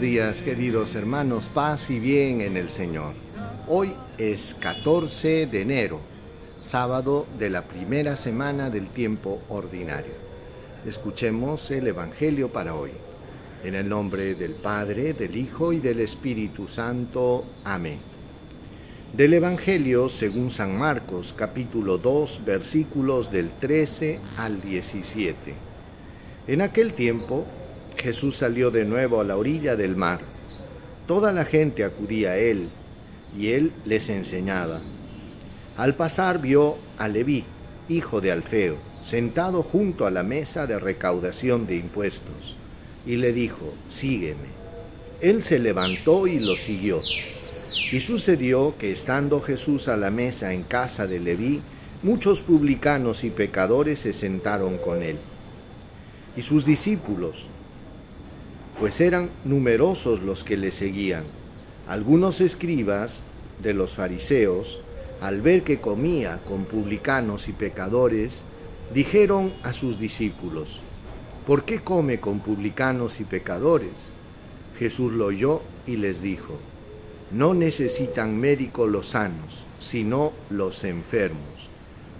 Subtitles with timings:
[0.00, 3.14] días, queridos hermanos, paz y bien en el Señor.
[3.68, 6.00] Hoy es 14 de enero,
[6.60, 10.12] sábado de la primera semana del tiempo ordinario.
[10.84, 12.90] Escuchemos el Evangelio para hoy.
[13.62, 17.44] En el nombre del Padre, del Hijo y del Espíritu Santo.
[17.64, 18.00] Amén.
[19.12, 25.54] Del Evangelio según San Marcos, capítulo 2, versículos del 13 al 17.
[26.48, 27.46] En aquel tiempo,
[28.04, 30.20] Jesús salió de nuevo a la orilla del mar.
[31.06, 32.68] Toda la gente acudía a él
[33.34, 34.78] y él les enseñaba.
[35.78, 37.46] Al pasar vio a Leví,
[37.88, 42.56] hijo de Alfeo, sentado junto a la mesa de recaudación de impuestos,
[43.06, 44.52] y le dijo, sígueme.
[45.22, 46.98] Él se levantó y lo siguió.
[47.90, 51.62] Y sucedió que estando Jesús a la mesa en casa de Leví,
[52.02, 55.16] muchos publicanos y pecadores se sentaron con él.
[56.36, 57.48] Y sus discípulos,
[58.78, 61.24] pues eran numerosos los que le seguían.
[61.88, 63.24] Algunos escribas
[63.62, 64.80] de los fariseos,
[65.20, 68.42] al ver que comía con publicanos y pecadores,
[68.92, 70.80] dijeron a sus discípulos,
[71.46, 73.92] ¿por qué come con publicanos y pecadores?
[74.78, 76.58] Jesús lo oyó y les dijo,
[77.30, 81.70] no necesitan médico los sanos, sino los enfermos.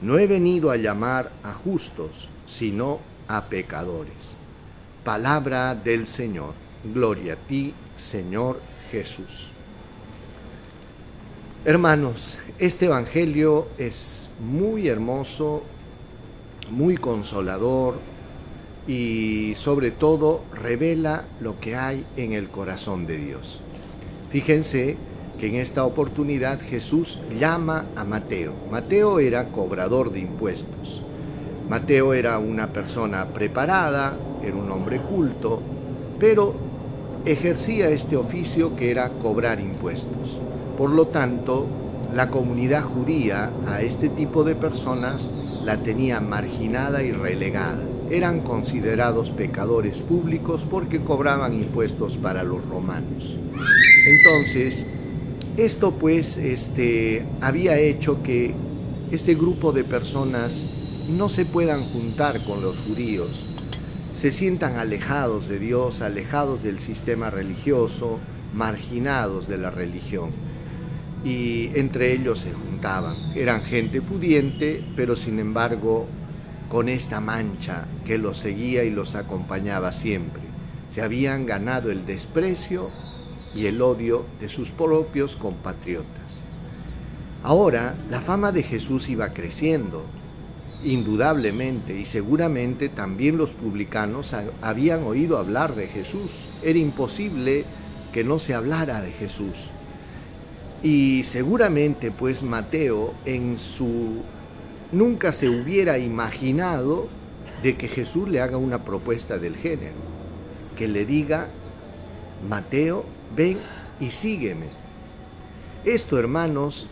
[0.00, 4.31] No he venido a llamar a justos, sino a pecadores.
[5.04, 6.54] Palabra del Señor.
[6.84, 9.50] Gloria a ti, Señor Jesús.
[11.64, 15.62] Hermanos, este Evangelio es muy hermoso,
[16.70, 17.98] muy consolador
[18.86, 23.60] y sobre todo revela lo que hay en el corazón de Dios.
[24.30, 24.96] Fíjense
[25.40, 28.54] que en esta oportunidad Jesús llama a Mateo.
[28.70, 31.02] Mateo era cobrador de impuestos.
[31.68, 35.60] Mateo era una persona preparada, era un hombre culto,
[36.18, 36.54] pero
[37.24, 40.40] ejercía este oficio que era cobrar impuestos.
[40.76, 41.66] Por lo tanto,
[42.14, 47.78] la comunidad judía a este tipo de personas la tenía marginada y relegada.
[48.10, 53.38] Eran considerados pecadores públicos porque cobraban impuestos para los romanos.
[54.06, 54.90] Entonces,
[55.56, 58.54] esto pues este, había hecho que
[59.10, 60.66] este grupo de personas
[61.08, 63.44] no se puedan juntar con los judíos,
[64.20, 68.20] se sientan alejados de Dios, alejados del sistema religioso,
[68.54, 70.30] marginados de la religión.
[71.24, 73.16] Y entre ellos se juntaban.
[73.34, 76.06] Eran gente pudiente, pero sin embargo
[76.68, 80.42] con esta mancha que los seguía y los acompañaba siempre.
[80.94, 82.86] Se habían ganado el desprecio
[83.54, 86.06] y el odio de sus propios compatriotas.
[87.42, 90.04] Ahora la fama de Jesús iba creciendo,
[90.84, 96.50] Indudablemente y seguramente también los publicanos habían oído hablar de Jesús.
[96.62, 97.64] Era imposible
[98.12, 99.70] que no se hablara de Jesús.
[100.82, 104.22] Y seguramente pues Mateo en su
[104.92, 107.08] nunca se hubiera imaginado
[107.62, 109.96] de que Jesús le haga una propuesta del género,
[110.76, 111.48] que le diga,
[112.48, 113.04] Mateo,
[113.36, 113.58] ven
[114.00, 114.66] y sígueme.
[115.84, 116.90] Esto, hermanos,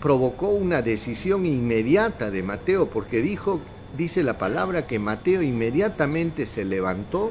[0.00, 3.60] provocó una decisión inmediata de Mateo, porque dijo,
[3.96, 7.30] dice la palabra, que Mateo inmediatamente se levantó,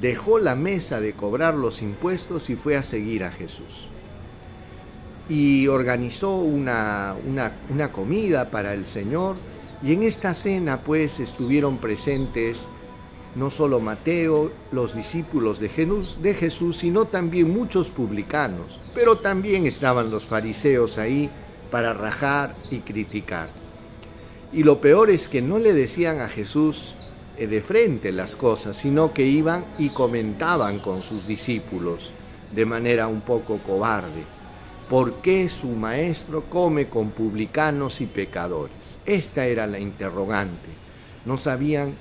[0.00, 3.88] dejó la mesa de cobrar los impuestos y fue a seguir a Jesús.
[5.28, 7.16] Y organizó una,
[7.68, 9.36] una, comida para el Señor,
[9.82, 12.68] y en esta cena pues estuvieron presentes
[13.34, 19.66] no solo Mateo, los discípulos de Jesús, de Jesús, sino también muchos publicanos, pero también
[19.66, 21.28] estaban los fariseos ahí,
[21.70, 23.48] para rajar y criticar.
[24.52, 28.76] Y lo peor es que no le decían a Jesús eh, de frente las cosas,
[28.76, 32.12] sino que iban y comentaban con sus discípulos
[32.52, 34.24] de manera un poco cobarde.
[34.88, 39.00] ¿Por qué su maestro come con publicanos y pecadores?
[39.04, 40.68] Esta era la interrogante.
[41.24, 41.96] No sabían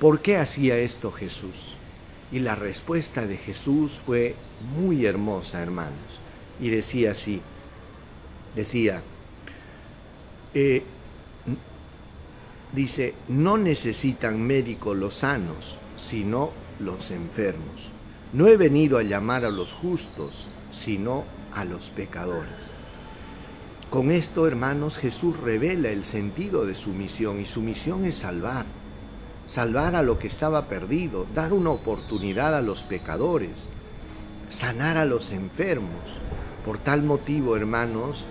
[0.00, 1.76] por qué hacía esto Jesús.
[2.32, 4.36] Y la respuesta de Jesús fue
[4.76, 6.20] muy hermosa, hermanos.
[6.60, 7.42] Y decía así,
[8.54, 9.02] decía,
[10.54, 10.82] eh,
[12.72, 17.92] dice, no necesitan médicos los sanos, sino los enfermos.
[18.32, 21.24] No he venido a llamar a los justos, sino
[21.54, 22.80] a los pecadores.
[23.90, 28.64] Con esto, hermanos, Jesús revela el sentido de su misión y su misión es salvar,
[29.48, 33.50] salvar a lo que estaba perdido, dar una oportunidad a los pecadores,
[34.48, 36.20] sanar a los enfermos.
[36.64, 38.26] Por tal motivo, hermanos,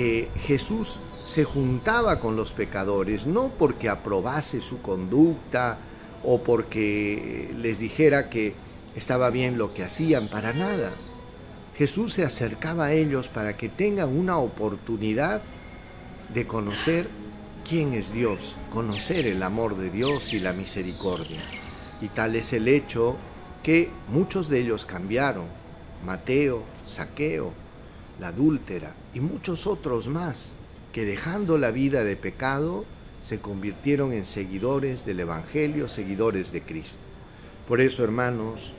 [0.00, 5.76] que Jesús se juntaba con los pecadores, no porque aprobase su conducta
[6.24, 8.54] o porque les dijera que
[8.96, 10.90] estaba bien lo que hacían, para nada.
[11.76, 15.42] Jesús se acercaba a ellos para que tengan una oportunidad
[16.32, 17.06] de conocer
[17.68, 21.42] quién es Dios, conocer el amor de Dios y la misericordia.
[22.00, 23.16] Y tal es el hecho
[23.62, 25.44] que muchos de ellos cambiaron.
[26.06, 27.52] Mateo, Saqueo,
[28.20, 30.54] la adúltera y muchos otros más,
[30.92, 32.84] que dejando la vida de pecado,
[33.26, 36.98] se convirtieron en seguidores del Evangelio, seguidores de Cristo.
[37.68, 38.74] Por eso, hermanos,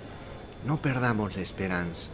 [0.66, 2.10] no perdamos la esperanza.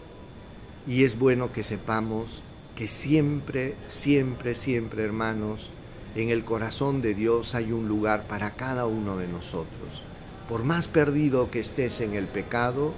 [0.88, 2.42] Y es bueno que sepamos
[2.76, 5.70] que siempre, siempre, siempre, hermanos,
[6.16, 10.04] en el corazón de Dios hay un lugar para cada uno de nosotros.
[10.48, 12.94] Por más perdido que estés en el pecado,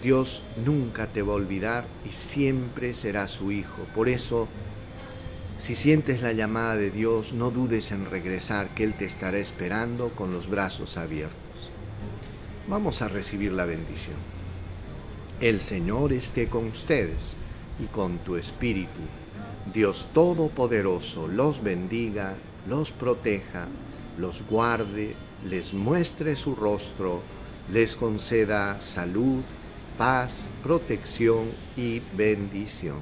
[0.00, 3.82] Dios nunca te va a olvidar y siempre será su hijo.
[3.94, 4.48] Por eso,
[5.58, 10.10] si sientes la llamada de Dios, no dudes en regresar, que Él te estará esperando
[10.10, 11.36] con los brazos abiertos.
[12.68, 14.16] Vamos a recibir la bendición.
[15.40, 17.36] El Señor esté con ustedes
[17.78, 19.00] y con tu espíritu.
[19.72, 22.34] Dios Todopoderoso los bendiga,
[22.68, 23.66] los proteja,
[24.18, 27.20] los guarde, les muestre su rostro,
[27.72, 29.42] les conceda salud,
[29.98, 31.46] paz, protección
[31.76, 32.98] y bendición.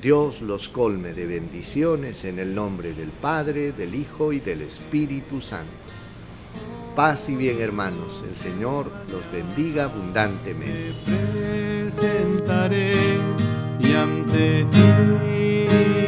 [0.00, 5.40] Dios los colme de bendiciones en el nombre del Padre, del Hijo y del Espíritu
[5.40, 5.70] Santo.
[6.96, 10.94] Paz y bien hermanos, el Señor los bendiga abundantemente.
[11.90, 13.18] presentaré
[13.80, 16.01] y ante ti